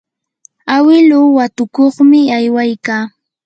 awiluu 0.75 1.29
watukuqmi 1.37 2.19
aywaykaa. 2.37 3.03